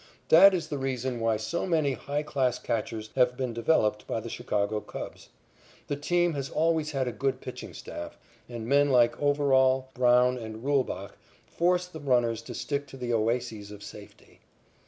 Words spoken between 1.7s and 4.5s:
high class catchers have been developed by the